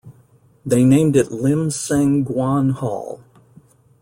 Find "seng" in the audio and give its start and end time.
1.69-2.25